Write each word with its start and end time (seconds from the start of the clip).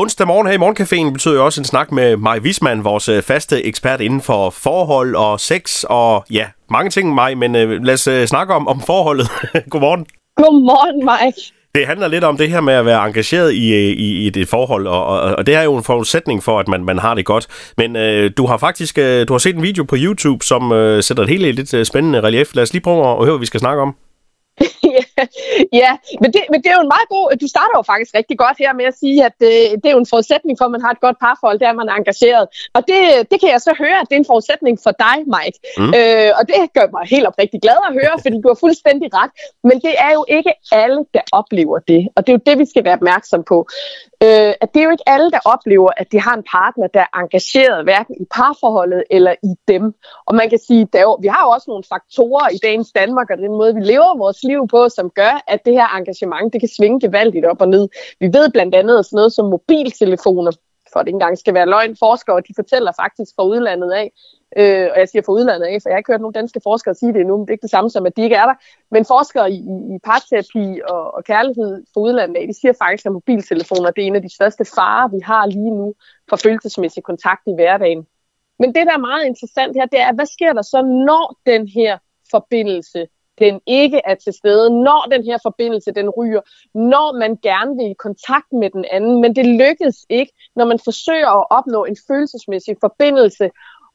Onsdag 0.00 0.26
morgen 0.26 0.46
her 0.46 0.54
i 0.54 0.56
Morgencaféen 0.56 1.12
betyder 1.12 1.34
jo 1.34 1.44
også 1.44 1.60
en 1.60 1.64
snak 1.64 1.92
med 1.92 2.16
Maj 2.16 2.38
Wisman, 2.38 2.84
vores 2.84 3.08
øh, 3.08 3.22
faste 3.22 3.64
ekspert 3.64 4.00
inden 4.00 4.20
for 4.20 4.50
forhold 4.50 5.14
og 5.14 5.40
sex 5.40 5.84
og 5.88 6.24
ja, 6.30 6.46
mange 6.70 6.90
ting, 6.90 7.14
Maj, 7.14 7.34
men 7.34 7.56
øh, 7.56 7.82
lad 7.82 7.94
os 7.94 8.06
øh, 8.06 8.26
snakke 8.26 8.54
om, 8.54 8.68
om 8.68 8.80
forholdet. 8.80 9.28
Godmorgen. 9.70 10.06
Godmorgen, 10.36 10.98
Mike. 11.04 11.40
Det 11.74 11.86
handler 11.86 12.08
lidt 12.08 12.24
om 12.24 12.36
det 12.36 12.50
her 12.50 12.60
med 12.60 12.74
at 12.74 12.86
være 12.86 13.06
engageret 13.06 13.52
i, 13.54 13.74
øh, 13.74 13.78
i, 13.78 14.26
i 14.26 14.30
det 14.30 14.48
forhold, 14.48 14.86
og, 14.86 15.06
og, 15.06 15.20
og 15.20 15.46
det 15.46 15.54
er 15.54 15.62
jo 15.62 15.76
en 15.76 15.84
forudsætning 15.84 16.42
for, 16.42 16.58
at 16.58 16.68
man, 16.68 16.84
man 16.84 16.98
har 16.98 17.14
det 17.14 17.24
godt. 17.24 17.46
Men 17.76 17.96
øh, 17.96 18.30
du 18.36 18.46
har 18.46 18.56
faktisk 18.56 18.98
øh, 18.98 19.28
du 19.28 19.32
har 19.32 19.38
set 19.38 19.56
en 19.56 19.62
video 19.62 19.84
på 19.84 19.96
YouTube, 19.98 20.44
som 20.44 20.72
øh, 20.72 21.02
sætter 21.02 21.22
et 21.22 21.28
helt 21.28 21.54
lidt 21.54 21.74
øh, 21.74 21.84
spændende 21.84 22.20
relief. 22.20 22.54
Lad 22.54 22.62
os 22.62 22.72
lige 22.72 22.82
prøve 22.82 23.10
at 23.10 23.16
høre, 23.16 23.32
hvad 23.32 23.40
vi 23.40 23.46
skal 23.46 23.60
snakke 23.60 23.82
om. 23.82 23.94
ja, 25.82 25.90
men 26.20 26.28
det, 26.34 26.42
men 26.52 26.58
det 26.62 26.68
er 26.70 26.76
jo 26.78 26.84
en 26.86 26.92
meget 26.96 27.08
god... 27.14 27.24
Du 27.42 27.48
starter 27.54 27.74
jo 27.80 27.82
faktisk 27.92 28.12
rigtig 28.20 28.36
godt 28.44 28.56
her 28.64 28.72
med 28.80 28.86
at 28.90 28.96
sige, 29.02 29.18
at 29.28 29.34
det, 29.42 29.54
øh, 29.64 29.70
det 29.80 29.86
er 29.90 29.94
jo 29.96 30.02
en 30.06 30.12
forudsætning 30.14 30.54
for, 30.58 30.64
at 30.64 30.74
man 30.76 30.82
har 30.84 30.92
et 30.96 31.00
godt 31.06 31.18
parforhold, 31.24 31.62
er, 31.62 31.70
at 31.74 31.80
man 31.82 31.88
er 31.92 31.96
engageret. 32.02 32.44
Og 32.76 32.80
det, 32.90 33.00
det 33.30 33.36
kan 33.40 33.50
jeg 33.54 33.60
så 33.68 33.72
høre, 33.82 33.98
at 34.00 34.06
det 34.08 34.14
er 34.16 34.22
en 34.24 34.32
forudsætning 34.32 34.74
for 34.84 34.92
dig, 35.04 35.16
Mike. 35.34 35.58
Mm. 35.80 35.92
Øh, 35.98 36.30
og 36.38 36.42
det 36.48 36.56
gør 36.76 36.86
mig 36.96 37.04
helt 37.14 37.26
oprigtig 37.30 37.58
glad 37.64 37.78
at 37.88 37.92
høre, 38.00 38.14
fordi 38.24 38.36
du 38.42 38.48
har 38.52 38.58
fuldstændig 38.64 39.08
ret. 39.18 39.32
Men 39.68 39.76
det 39.86 39.94
er 40.06 40.12
jo 40.18 40.22
ikke 40.36 40.52
alle, 40.82 40.98
der 41.14 41.24
oplever 41.32 41.78
det. 41.92 42.02
Og 42.14 42.20
det 42.22 42.30
er 42.32 42.36
jo 42.38 42.42
det, 42.48 42.56
vi 42.62 42.66
skal 42.72 42.84
være 42.84 42.98
opmærksom 43.00 43.42
på 43.52 43.56
øh, 44.22 44.52
at 44.62 44.68
det 44.74 44.80
er 44.80 44.84
jo 44.84 44.90
ikke 44.90 45.08
alle, 45.08 45.30
der 45.30 45.38
oplever, 45.44 45.90
at 45.96 46.12
de 46.12 46.20
har 46.20 46.34
en 46.36 46.44
partner, 46.56 46.86
der 46.86 47.00
er 47.00 47.18
engageret, 47.22 47.84
hverken 47.84 48.14
i 48.20 48.24
parforholdet 48.36 49.04
eller 49.10 49.34
i 49.42 49.52
dem. 49.68 49.94
Og 50.26 50.34
man 50.34 50.50
kan 50.50 50.58
sige, 50.58 50.82
at 50.94 51.06
vi 51.20 51.28
har 51.28 51.42
jo 51.44 51.50
også 51.50 51.64
nogle 51.68 51.84
faktorer 51.92 52.48
i 52.48 52.58
dagens 52.62 52.92
Danmark, 52.92 53.30
og 53.30 53.38
den 53.38 53.50
måde, 53.60 53.74
vi 53.74 53.80
lever 53.80 54.18
vores 54.18 54.42
liv 54.42 54.68
på, 54.68 54.88
som 54.88 55.10
gør, 55.10 55.44
at 55.46 55.60
det 55.66 55.74
her 55.74 55.96
engagement, 55.98 56.52
det 56.52 56.60
kan 56.60 56.68
svinge 56.76 57.00
gevaldigt 57.00 57.46
op 57.46 57.60
og 57.60 57.68
ned. 57.68 57.88
Vi 58.20 58.26
ved 58.26 58.50
blandt 58.52 58.74
andet 58.74 59.06
sådan 59.06 59.16
noget 59.16 59.32
som 59.32 59.46
mobiltelefoner, 59.50 60.52
for 60.92 61.00
at 61.00 61.04
det 61.04 61.08
ikke 61.08 61.16
engang 61.16 61.38
skal 61.38 61.54
være 61.54 61.66
løgn. 61.66 61.96
Forskere, 61.96 62.40
de 62.48 62.54
fortæller 62.56 62.92
faktisk 63.02 63.32
fra 63.36 63.44
udlandet 63.44 63.92
af, 63.92 64.12
Øh, 64.56 64.88
og 64.92 64.98
jeg 64.98 65.08
siger 65.08 65.22
fra 65.22 65.32
udlandet 65.32 65.66
af, 65.66 65.78
for 65.82 65.88
jeg 65.88 65.94
har 65.94 65.98
ikke 65.98 66.12
hørt 66.12 66.20
nogen 66.20 66.38
danske 66.40 66.60
forskere 66.62 66.94
sige 66.94 67.12
det 67.12 67.20
endnu, 67.20 67.36
men 67.36 67.42
det 67.46 67.50
er 67.50 67.58
ikke 67.58 67.68
det 67.68 67.70
samme 67.76 67.90
som, 67.90 68.06
at 68.06 68.16
de 68.16 68.22
ikke 68.22 68.36
er 68.36 68.46
der. 68.46 68.54
Men 68.90 69.04
forskere 69.04 69.50
i, 69.50 69.58
i, 69.94 69.98
parterapi 70.04 70.80
og, 70.88 71.14
og 71.14 71.24
kærlighed 71.24 71.84
fra 71.92 72.00
udlandet 72.00 72.36
af, 72.36 72.46
de 72.46 72.60
siger 72.60 72.74
faktisk, 72.82 73.06
at 73.06 73.12
mobiltelefoner 73.12 73.90
det 73.90 74.02
er 74.02 74.06
en 74.06 74.16
af 74.16 74.22
de 74.22 74.34
største 74.34 74.64
farer, 74.64 75.08
vi 75.08 75.20
har 75.24 75.46
lige 75.46 75.70
nu 75.70 75.94
for 76.28 76.36
følelsesmæssig 76.36 77.02
kontakt 77.02 77.42
i 77.46 77.54
hverdagen. 77.54 78.06
Men 78.58 78.74
det, 78.74 78.86
der 78.86 78.94
er 78.94 79.08
meget 79.10 79.24
interessant 79.26 79.76
her, 79.76 79.86
det 79.86 80.00
er, 80.00 80.12
hvad 80.12 80.26
sker 80.26 80.52
der 80.52 80.62
så, 80.62 80.82
når 80.82 81.24
den 81.46 81.68
her 81.68 81.98
forbindelse 82.30 83.06
den 83.40 83.60
ikke 83.66 84.00
er 84.04 84.14
til 84.14 84.32
stede, 84.32 84.82
når 84.82 85.06
den 85.10 85.24
her 85.24 85.38
forbindelse 85.42 85.92
den 85.92 86.10
ryger, 86.10 86.40
når 86.74 87.18
man 87.18 87.38
gerne 87.42 87.76
vil 87.76 87.90
i 87.90 87.94
kontakt 87.98 88.52
med 88.52 88.70
den 88.70 88.84
anden, 88.90 89.20
men 89.20 89.36
det 89.36 89.46
lykkes 89.46 90.06
ikke, 90.08 90.32
når 90.56 90.64
man 90.64 90.78
forsøger 90.84 91.40
at 91.40 91.46
opnå 91.50 91.84
en 91.84 91.96
følelsesmæssig 92.08 92.76
forbindelse, 92.80 93.50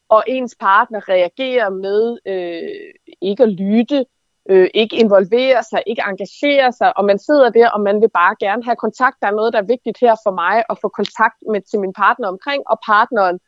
og 0.10 0.24
ens 0.28 0.56
partner 0.60 1.10
reagerer 1.10 1.70
med 1.70 2.18
øh, 2.26 2.94
ikke 3.22 3.44
at 3.44 3.50
lytte, 3.50 4.06
øh, 4.50 4.70
ikke 4.74 4.96
involvere 4.96 5.64
sig, 5.64 5.84
ikke 5.88 6.04
engagere 6.08 6.72
sig, 6.72 6.98
og 6.98 7.06
man 7.06 7.20
sidder 7.20 7.50
der, 7.50 7.70
og 7.70 7.82
man 7.82 8.02
vil 8.02 8.10
bare 8.10 8.36
gerne 8.40 8.64
have 8.64 8.76
kontakt. 8.76 9.16
Der 9.22 9.28
er 9.28 9.40
noget, 9.40 9.54
der 9.54 9.60
er 9.60 9.74
vigtigt 9.74 9.98
her 10.02 10.16
for 10.26 10.32
mig, 10.32 10.64
at 10.70 10.78
få 10.82 10.88
kontakt 10.90 11.38
med 11.52 11.62
til 11.62 11.80
min 11.80 11.94
partner 11.94 12.28
omkring, 12.28 12.64
og 12.68 12.80
partneren, 12.86 13.40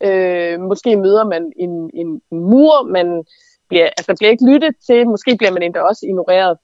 øh, 0.00 0.60
måske 0.60 0.96
møder 0.96 1.24
man 1.24 1.52
en, 1.56 1.90
en, 1.94 2.20
en 2.32 2.40
mur, 2.40 2.82
man 2.82 3.24
bliver, 3.68 3.88
altså 3.98 4.12
bliver 4.18 4.30
ikke 4.30 4.50
lyttet 4.50 4.74
til, 4.86 5.08
måske 5.08 5.36
bliver 5.36 5.52
man 5.52 5.62
endda 5.62 5.80
også 5.80 6.02
ignoreret. 6.06 6.58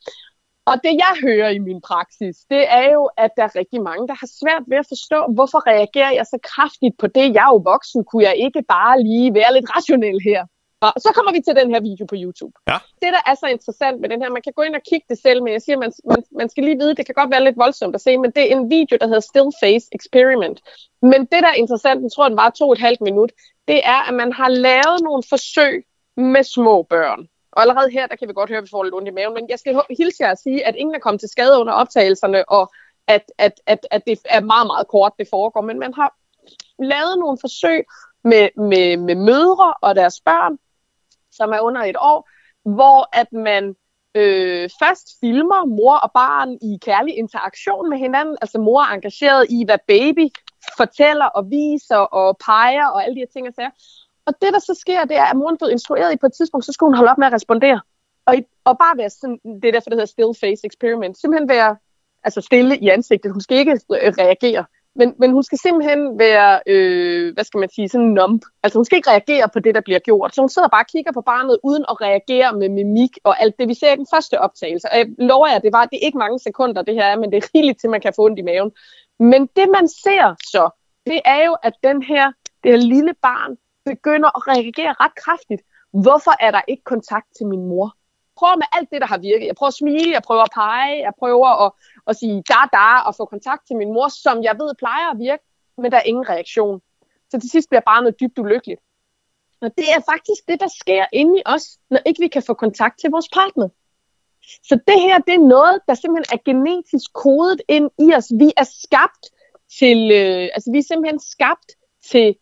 Og 0.71 0.77
det 0.85 0.95
jeg 1.05 1.15
hører 1.27 1.51
i 1.51 1.59
min 1.59 1.81
praksis, 1.91 2.37
det 2.53 2.63
er 2.81 2.87
jo, 2.97 3.03
at 3.25 3.31
der 3.37 3.45
er 3.45 3.57
rigtig 3.61 3.81
mange, 3.83 4.09
der 4.09 4.17
har 4.23 4.31
svært 4.41 4.65
ved 4.71 4.79
at 4.83 4.91
forstå, 4.93 5.19
hvorfor 5.37 5.61
reagerer 5.73 6.13
jeg 6.19 6.27
så 6.27 6.39
kraftigt 6.53 6.95
på 6.99 7.07
det. 7.07 7.35
Jeg 7.35 7.45
er 7.47 7.53
jo 7.55 7.61
voksen, 7.73 8.05
kunne 8.05 8.25
jeg 8.31 8.37
ikke 8.47 8.63
bare 8.77 9.03
lige 9.03 9.35
være 9.35 9.55
lidt 9.57 9.69
rationel 9.77 10.19
her? 10.29 10.43
Og 10.87 10.93
så 11.05 11.11
kommer 11.15 11.33
vi 11.33 11.41
til 11.41 11.55
den 11.61 11.69
her 11.75 11.81
video 11.89 12.05
på 12.13 12.17
YouTube. 12.25 12.55
Ja. 12.71 12.79
Det, 13.03 13.11
der 13.17 13.23
er 13.31 13.37
så 13.43 13.47
interessant 13.57 14.01
med 14.01 14.09
den 14.09 14.23
her, 14.23 14.31
man 14.31 14.43
kan 14.43 14.53
gå 14.57 14.63
ind 14.63 14.75
og 14.75 14.85
kigge 14.91 15.07
det 15.09 15.19
selv, 15.27 15.43
men 15.43 15.53
jeg 15.53 15.63
siger, 15.63 15.79
man, 15.85 15.93
man, 16.11 16.23
man 16.41 16.49
skal 16.49 16.65
lige 16.65 16.79
vide, 16.83 16.95
det 16.99 17.07
kan 17.07 17.19
godt 17.21 17.31
være 17.31 17.45
lidt 17.45 17.63
voldsomt 17.65 17.95
at 17.95 18.01
se, 18.01 18.19
men 18.19 18.31
det 18.37 18.43
er 18.43 18.57
en 18.57 18.71
video, 18.71 18.95
der 19.01 19.07
hedder 19.07 19.29
Still 19.31 19.51
Face 19.63 19.87
Experiment. 19.99 20.59
Men 21.03 21.21
det, 21.33 21.41
der 21.45 21.51
er 21.53 21.63
interessant, 21.65 22.03
jeg 22.03 22.13
tror, 22.13 22.29
den 22.29 22.37
var 22.37 22.51
to 22.51 22.65
og 22.69 22.73
et 22.73 22.87
halvt 22.87 23.01
minut, 23.01 23.33
det 23.69 23.81
er, 23.95 24.01
at 24.09 24.15
man 24.15 24.33
har 24.33 24.49
lavet 24.49 24.99
nogle 25.03 25.23
forsøg 25.33 25.75
med 26.21 26.43
små 26.43 26.83
børn. 26.83 27.29
Og 27.53 27.63
allerede 27.63 27.91
her, 27.91 28.07
der 28.07 28.17
kan 28.17 28.29
vi 28.29 28.33
godt 28.33 28.51
høre, 28.51 28.59
at 28.59 28.65
vi 28.65 28.71
får 28.71 28.83
lidt 28.83 28.95
ondt 28.95 29.09
i 29.09 29.11
maven, 29.11 29.35
men 29.35 29.49
jeg 29.49 29.59
skal 29.59 29.81
hilse 29.99 30.23
jer 30.23 30.31
at 30.31 30.39
sige, 30.39 30.67
at 30.67 30.75
ingen 30.77 30.95
er 30.95 30.99
kommet 30.99 31.21
til 31.21 31.29
skade 31.29 31.59
under 31.61 31.73
optagelserne, 31.73 32.49
og 32.49 32.73
at, 33.07 33.33
at, 33.39 33.61
at, 33.67 33.87
at 33.91 34.03
det 34.07 34.19
er 34.25 34.41
meget, 34.41 34.67
meget 34.67 34.89
kort, 34.89 35.13
det 35.19 35.29
foregår. 35.31 35.61
Men 35.61 35.79
man 35.79 35.95
har 35.95 36.15
lavet 36.79 37.19
nogle 37.19 37.39
forsøg 37.41 37.85
med, 38.25 38.49
med, 38.57 38.97
med 38.97 39.15
mødre 39.15 39.75
og 39.83 39.95
deres 39.95 40.21
børn, 40.21 40.59
som 41.33 41.51
er 41.51 41.61
under 41.61 41.83
et 41.83 41.97
år, 41.99 42.29
hvor 42.65 43.09
at 43.13 43.33
man 43.33 43.77
øh, 44.15 44.71
først 44.83 45.09
filmer 45.21 45.65
mor 45.65 45.97
og 45.97 46.11
barn 46.13 46.59
i 46.63 46.79
kærlig 46.83 47.19
interaktion 47.19 47.91
med 47.91 47.99
hinanden. 47.99 48.37
Altså 48.41 48.59
mor 48.59 48.81
er 48.81 48.95
engageret 48.95 49.47
i, 49.51 49.65
hvad 49.65 49.79
baby 49.87 50.29
fortæller 50.77 51.27
og 51.27 51.51
viser 51.51 51.97
og 51.97 52.37
peger 52.47 52.87
og 52.87 53.05
alle 53.05 53.15
de 53.15 53.21
her 53.21 53.33
ting 53.33 53.49
og 53.49 53.55
sager. 53.55 53.71
Og 54.31 54.35
det, 54.43 54.51
der 54.55 54.59
så 54.59 54.75
sker, 54.85 55.05
det 55.05 55.17
er, 55.17 55.25
at 55.25 55.37
moren 55.37 55.59
blev 55.59 55.71
instrueret 55.71 56.13
i 56.13 56.17
på 56.17 56.27
et 56.27 56.33
tidspunkt, 56.33 56.65
så 56.67 56.73
skulle 56.73 56.89
hun 56.91 56.97
holde 56.97 57.11
op 57.13 57.19
med 57.19 57.27
at 57.27 57.33
respondere. 57.33 57.81
Og, 58.27 58.35
og 58.65 58.79
bare 58.79 58.99
være 59.01 59.11
sådan, 59.11 59.39
det 59.61 59.69
er 59.69 59.73
derfor, 59.73 59.91
det 59.91 59.99
hedder 59.99 60.15
still 60.17 60.35
face 60.43 60.67
experiment. 60.67 61.21
Simpelthen 61.21 61.49
være 61.49 61.77
altså 62.25 62.41
stille 62.41 62.79
i 62.79 62.89
ansigtet. 62.89 63.33
Hun 63.33 63.41
skal 63.41 63.57
ikke 63.59 63.73
øh, 63.73 64.13
reagere. 64.23 64.65
Men, 64.95 65.15
men 65.19 65.31
hun 65.33 65.43
skal 65.43 65.59
simpelthen 65.59 66.19
være, 66.19 66.61
øh, 66.67 67.35
hvad 67.35 67.45
skal 67.45 67.59
man 67.59 67.71
sige, 67.75 67.89
sådan 67.89 68.07
numb. 68.07 68.43
Altså 68.63 68.79
hun 68.79 68.85
skal 68.85 68.97
ikke 68.97 69.11
reagere 69.11 69.49
på 69.53 69.59
det, 69.59 69.75
der 69.75 69.81
bliver 69.81 69.99
gjort. 69.99 70.35
Så 70.35 70.41
hun 70.43 70.49
sidder 70.49 70.69
bare 70.69 70.83
og 70.83 70.93
kigger 70.95 71.13
på 71.13 71.21
barnet, 71.21 71.59
uden 71.63 71.85
at 71.89 72.01
reagere 72.01 72.53
med 72.53 72.69
mimik 72.69 73.15
og 73.25 73.43
alt 73.43 73.59
det, 73.59 73.69
vi 73.69 73.75
ser 73.75 73.93
i 73.93 73.97
den 73.97 74.07
første 74.15 74.41
optagelse. 74.41 74.89
Og 74.93 74.99
jeg 74.99 75.07
lover 75.19 75.49
jer, 75.49 75.59
det 75.59 75.73
var 75.73 75.85
det 75.85 75.97
er 75.97 76.07
ikke 76.07 76.19
mange 76.19 76.39
sekunder, 76.39 76.83
det 76.83 76.95
her 76.95 77.05
er, 77.05 77.17
men 77.17 77.31
det 77.33 77.37
er 77.37 77.49
rigeligt 77.55 77.81
til, 77.81 77.91
man 77.91 78.01
kan 78.01 78.13
få 78.17 78.25
ondt 78.25 78.39
i 78.39 78.43
maven. 78.43 78.71
Men 79.19 79.47
det, 79.57 79.67
man 79.77 79.89
ser 79.89 80.35
så, 80.53 80.65
det 81.07 81.21
er 81.25 81.45
jo, 81.47 81.57
at 81.63 81.73
den 81.85 82.03
her, 82.03 82.33
det 82.63 82.71
her 82.73 82.79
lille 82.79 83.15
barn 83.23 83.57
begynder 83.95 84.31
at 84.37 84.43
reagere 84.53 84.93
ret 85.03 85.15
kraftigt. 85.25 85.63
Hvorfor 86.05 86.35
er 86.47 86.51
der 86.51 86.63
ikke 86.69 86.85
kontakt 86.85 87.29
til 87.37 87.47
min 87.47 87.65
mor? 87.71 87.89
prøver 88.41 88.57
med 88.63 88.69
alt 88.77 88.89
det, 88.93 89.01
der 89.03 89.09
har 89.15 89.21
virket. 89.31 89.47
Jeg 89.47 89.57
prøver 89.59 89.73
at 89.75 89.81
smile, 89.83 90.13
jeg 90.19 90.25
prøver 90.29 90.45
at 90.49 90.55
pege, 90.63 90.95
jeg 91.07 91.15
prøver 91.23 91.51
at, 91.65 91.71
at 92.09 92.15
sige 92.21 92.37
da 92.51 92.63
da 92.77 92.89
og 93.09 93.13
få 93.19 93.25
kontakt 93.35 93.63
til 93.67 93.77
min 93.81 93.93
mor, 93.95 94.09
som 94.25 94.37
jeg 94.49 94.55
ved 94.61 94.71
plejer 94.83 95.09
at 95.11 95.19
virke, 95.19 95.45
men 95.81 95.89
der 95.93 95.99
er 95.99 96.07
ingen 96.13 96.27
reaktion. 96.35 96.77
Så 97.31 97.35
til 97.41 97.51
sidst 97.51 97.69
bliver 97.71 97.85
barnet 97.91 98.21
dybt 98.21 98.39
ulykkeligt. 98.39 98.81
Og 99.65 99.71
det 99.79 99.87
er 99.97 100.01
faktisk 100.13 100.43
det, 100.49 100.59
der 100.65 100.71
sker 100.81 101.05
inde 101.13 101.39
i 101.39 101.43
os, 101.47 101.65
når 101.91 102.01
ikke 102.07 102.21
vi 102.21 102.29
kan 102.29 102.43
få 102.43 102.55
kontakt 102.55 102.97
til 103.01 103.11
vores 103.11 103.29
partner. 103.39 103.69
Så 104.69 104.75
det 104.89 104.99
her, 105.07 105.19
det 105.19 105.35
er 105.35 105.49
noget, 105.57 105.77
der 105.89 105.95
simpelthen 105.95 106.31
er 106.37 106.43
genetisk 106.51 107.13
kodet 107.13 107.61
ind 107.69 107.91
i 107.99 108.15
os. 108.19 108.29
Vi 108.43 108.49
er 108.57 108.69
skabt 108.85 109.25
til, 109.79 109.99
øh, 110.21 110.45
altså 110.55 110.69
vi 110.73 110.79
er 110.79 110.89
simpelthen 110.91 111.21
skabt 111.35 111.69
til 112.11 112.37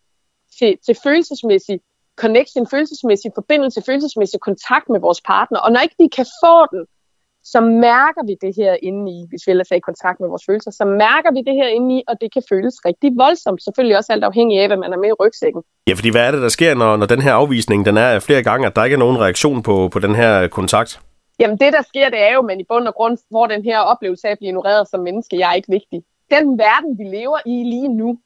til, 0.59 0.77
til 0.85 0.95
følelsesmæssig 1.03 1.79
connection, 2.23 2.67
følelsesmæssig 2.73 3.31
forbindelse, 3.35 3.81
følelsesmæssig 3.85 4.39
kontakt 4.39 4.89
med 4.89 4.99
vores 4.99 5.21
partner. 5.21 5.59
Og 5.59 5.71
når 5.71 5.79
ikke 5.79 5.95
vi 5.99 6.07
kan 6.17 6.25
få 6.43 6.55
den, 6.73 6.81
så 7.43 7.59
mærker 7.61 8.23
vi 8.29 8.35
det 8.45 8.53
her 8.59 8.73
inde 8.87 9.11
i, 9.11 9.19
hvis 9.29 9.41
vi 9.45 9.49
ellers 9.51 9.71
er 9.71 9.75
i 9.75 9.87
kontakt 9.89 10.19
med 10.19 10.29
vores 10.29 10.43
følelser, 10.49 10.71
så 10.71 10.85
mærker 10.85 11.31
vi 11.37 11.41
det 11.47 11.55
her 11.59 11.67
inde 11.77 11.89
i, 11.97 12.03
og 12.07 12.15
det 12.21 12.33
kan 12.33 12.43
føles 12.49 12.75
rigtig 12.85 13.11
voldsomt. 13.23 13.63
Selvfølgelig 13.63 13.97
også 13.97 14.13
alt 14.13 14.23
afhængig 14.23 14.59
af, 14.61 14.67
hvad 14.67 14.77
man 14.77 14.93
er 14.93 14.97
med 14.97 15.09
i 15.09 15.17
rygsækken. 15.21 15.61
Ja, 15.87 15.93
fordi 15.93 16.09
hvad 16.09 16.23
er 16.27 16.31
det, 16.31 16.41
der 16.41 16.49
sker, 16.49 16.75
når, 16.75 16.97
når 16.97 17.05
den 17.05 17.21
her 17.21 17.33
afvisning 17.33 17.85
den 17.85 17.97
er 17.97 18.19
flere 18.19 18.43
gange, 18.43 18.67
at 18.67 18.75
der 18.75 18.83
ikke 18.83 18.93
er 18.93 19.03
nogen 19.05 19.19
reaktion 19.19 19.63
på, 19.63 19.89
på 19.93 19.99
den 19.99 20.15
her 20.15 20.47
kontakt? 20.47 20.99
Jamen 21.39 21.57
det, 21.57 21.73
der 21.73 21.81
sker, 21.81 22.09
det 22.09 22.21
er 22.27 22.33
jo, 22.33 22.41
men 22.41 22.59
i 22.59 22.65
bund 22.69 22.87
og 22.87 22.93
grund 22.93 23.17
hvor 23.29 23.45
den 23.47 23.63
her 23.63 23.79
oplevelse 23.79 24.27
af 24.27 24.31
at 24.31 24.37
blive 24.37 24.49
ignoreret 24.49 24.87
som 24.91 24.99
menneske. 24.99 25.39
Jeg 25.39 25.49
er 25.49 25.53
ikke 25.53 25.71
vigtig. 25.71 26.03
Den 26.31 26.45
verden, 26.57 26.91
vi 26.99 27.03
lever 27.17 27.39
i 27.45 27.55
lige 27.73 27.87
nu, 27.87 28.19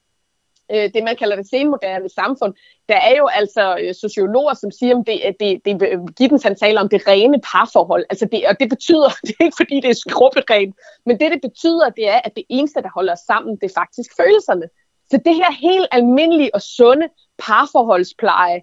øh, 0.74 0.90
det, 0.94 1.04
man 1.04 1.16
kalder 1.16 1.36
det 1.36 1.50
senmoderne 1.50 2.10
samfund. 2.10 2.54
Der 2.90 2.96
er 2.96 3.16
jo 3.18 3.28
altså 3.28 3.78
øh, 3.82 3.96
sociologer, 3.96 4.54
som 4.54 4.72
siger, 4.72 4.96
at 5.00 5.06
det, 5.40 5.62
det, 5.66 5.82
det, 5.82 6.16
Gibbons 6.18 6.44
han 6.44 6.56
taler 6.56 6.82
om 6.82 6.90
det 6.90 7.08
rene 7.08 7.42
parforhold. 7.52 8.06
Altså 8.10 8.26
det, 8.32 8.48
og 8.48 8.60
det 8.60 8.70
betyder, 8.70 9.10
det 9.28 9.36
er 9.40 9.44
ikke 9.44 9.62
fordi, 9.62 9.76
det 9.76 9.90
er 9.90 10.04
skrubberen, 10.08 10.74
men 11.06 11.20
det, 11.20 11.32
det 11.32 11.42
betyder, 11.42 11.90
det 11.90 12.10
er, 12.10 12.20
at 12.24 12.32
det 12.36 12.44
eneste, 12.50 12.82
der 12.82 12.90
holder 12.96 13.14
os 13.14 13.20
sammen, 13.20 13.56
det 13.56 13.64
er 13.64 13.80
faktisk 13.82 14.10
følelserne. 14.22 14.68
Så 15.12 15.20
det 15.26 15.36
her 15.36 15.52
helt 15.52 15.88
almindelige 15.92 16.56
og 16.56 16.62
sunde 16.62 17.08
parforholdspleje, 17.38 18.62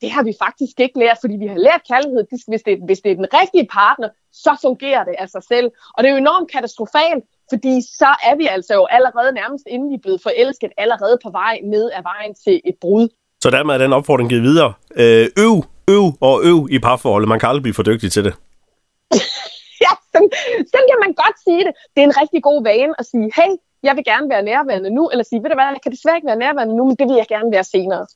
det 0.00 0.10
har 0.10 0.22
vi 0.22 0.34
faktisk 0.44 0.80
ikke 0.80 0.98
lært, 0.98 1.18
fordi 1.20 1.34
vi 1.42 1.46
har 1.46 1.60
lært 1.66 1.82
kærlighed. 1.90 2.20
Hvis 2.50 2.62
det, 2.62 2.78
hvis 2.88 3.00
det 3.00 3.10
er 3.12 3.18
den 3.22 3.30
rigtige 3.40 3.66
partner, 3.80 4.08
så 4.44 4.52
fungerer 4.66 5.04
det 5.04 5.14
af 5.18 5.28
sig 5.28 5.42
selv. 5.52 5.66
Og 5.94 5.98
det 5.98 6.08
er 6.08 6.14
jo 6.14 6.24
enormt 6.26 6.50
katastrofalt, 6.50 7.24
fordi 7.52 7.74
så 8.00 8.10
er 8.28 8.34
vi 8.36 8.46
altså 8.46 8.74
jo 8.74 8.84
allerede 8.96 9.32
nærmest, 9.32 9.64
inden 9.66 9.90
vi 9.90 9.94
er 9.94 10.04
blevet 10.06 10.20
forelsket, 10.22 10.70
allerede 10.76 11.18
på 11.24 11.30
vej 11.30 11.54
ned 11.74 11.90
ad 11.96 12.02
vejen 12.02 12.34
til 12.44 12.60
et 12.64 12.76
brud. 12.80 13.08
Så 13.42 13.50
dermed 13.50 13.74
er 13.74 13.78
den 13.78 13.92
opfordring 13.92 14.28
givet 14.28 14.42
videre. 14.42 14.72
Øh, 15.02 15.26
øv, 15.46 15.54
øv 15.96 16.06
og 16.20 16.36
øv 16.50 16.60
i 16.70 16.78
parforholdet. 16.78 17.28
Man 17.28 17.38
kan 17.40 17.48
aldrig 17.48 17.62
blive 17.62 17.78
for 17.78 17.82
dygtig 17.90 18.12
til 18.12 18.24
det. 18.24 18.34
ja, 19.84 19.92
sådan, 20.12 20.30
sådan 20.72 20.88
kan 20.90 21.00
man 21.04 21.12
godt 21.22 21.36
sige 21.46 21.62
det. 21.66 21.72
Det 21.94 22.00
er 22.02 22.08
en 22.10 22.18
rigtig 22.22 22.42
god 22.42 22.58
vane 22.62 22.94
at 23.00 23.06
sige, 23.06 23.26
hey, 23.38 23.52
jeg 23.82 23.96
vil 23.96 24.04
gerne 24.04 24.26
være 24.30 24.42
nærværende 24.42 24.90
nu, 24.90 25.08
eller 25.12 25.24
sige, 25.24 25.42
ved 25.42 25.50
du 25.50 25.56
hvad, 25.56 25.64
jeg 25.64 25.82
kan 25.82 25.92
desværre 25.92 26.16
ikke 26.16 26.30
være 26.32 26.42
nærværende 26.44 26.76
nu, 26.76 26.84
men 26.88 26.96
det 26.96 27.06
vil 27.08 27.16
jeg 27.22 27.28
gerne 27.28 27.50
være 27.56 27.64
senere. 27.64 28.06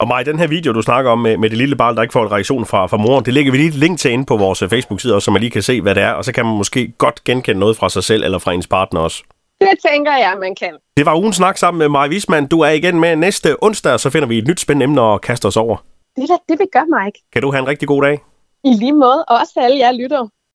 Og 0.00 0.08
mig, 0.08 0.26
den 0.26 0.38
her 0.38 0.46
video, 0.46 0.72
du 0.72 0.82
snakker 0.82 1.10
om 1.10 1.18
med, 1.18 1.36
med 1.36 1.50
det 1.50 1.58
lille 1.58 1.76
barn, 1.76 1.96
der 1.96 2.02
ikke 2.02 2.12
får 2.12 2.22
en 2.22 2.32
reaktion 2.32 2.66
fra, 2.66 2.86
fra 2.86 2.96
moren, 2.96 3.24
det 3.24 3.34
lægger 3.34 3.52
vi 3.52 3.58
lige 3.58 3.68
et 3.68 3.74
link 3.74 3.98
til 3.98 4.10
ind 4.10 4.26
på 4.26 4.36
vores 4.36 4.58
Facebook-side 4.58 5.14
også, 5.14 5.24
så 5.24 5.30
man 5.30 5.40
lige 5.40 5.50
kan 5.50 5.62
se, 5.62 5.80
hvad 5.80 5.94
det 5.94 6.02
er, 6.02 6.12
og 6.12 6.24
så 6.24 6.32
kan 6.32 6.46
man 6.46 6.56
måske 6.56 6.92
godt 6.98 7.24
genkende 7.24 7.60
noget 7.60 7.76
fra 7.76 7.88
sig 7.88 8.04
selv 8.04 8.24
eller 8.24 8.38
fra 8.38 8.52
ens 8.52 8.66
partner 8.66 9.00
også. 9.00 9.22
Det 9.60 9.68
tænker 9.90 10.12
jeg, 10.12 10.36
man 10.40 10.54
kan. 10.54 10.74
Det 10.96 11.06
var 11.06 11.16
ugen 11.16 11.32
snak 11.32 11.56
sammen 11.58 11.78
med 11.78 11.88
Maja 11.88 12.08
Wisman. 12.08 12.46
Du 12.46 12.60
er 12.60 12.68
igen 12.68 13.00
med 13.00 13.16
næste 13.16 13.56
onsdag, 13.62 13.92
og 13.92 14.00
så 14.00 14.10
finder 14.10 14.28
vi 14.28 14.38
et 14.38 14.48
nyt 14.48 14.60
spændende 14.60 14.84
emne 14.84 15.00
og 15.00 15.20
kaster 15.20 15.48
os 15.48 15.56
over. 15.56 15.76
Det 16.16 16.30
er 16.30 16.36
det, 16.48 16.58
vi 16.58 16.66
gør, 16.72 17.04
Mike. 17.04 17.18
Kan 17.32 17.42
du 17.42 17.50
have 17.50 17.62
en 17.62 17.68
rigtig 17.68 17.88
god 17.88 18.02
dag? 18.02 18.20
I 18.64 18.72
lige 18.72 18.92
måde, 18.92 19.24
og 19.28 19.38
også 19.40 19.52
alle 19.56 19.78
jer 19.78 19.92
lytter. 19.92 20.28